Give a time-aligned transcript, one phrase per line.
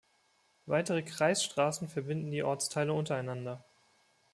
[0.65, 3.63] Weitere Kreisstraßen verbinden die Ortsteile untereinander.